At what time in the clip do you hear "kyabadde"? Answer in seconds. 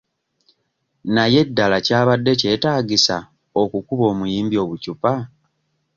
1.85-2.31